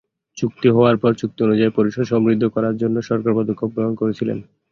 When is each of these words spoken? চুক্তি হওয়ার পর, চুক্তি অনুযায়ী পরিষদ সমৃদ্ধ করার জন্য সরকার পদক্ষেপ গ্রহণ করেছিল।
চুক্তি 0.37 0.67
হওয়ার 0.75 0.95
পর, 0.97 1.11
চুক্তি 1.21 1.39
অনুযায়ী 1.43 1.71
পরিষদ 1.77 2.05
সমৃদ্ধ 2.11 2.43
করার 2.55 2.75
জন্য 2.81 2.95
সরকার 3.09 3.31
পদক্ষেপ 3.37 3.69
গ্রহণ 3.75 3.93
করেছিল। 4.01 4.29